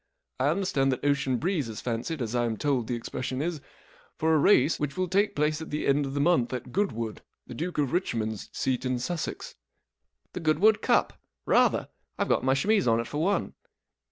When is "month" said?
6.19-6.51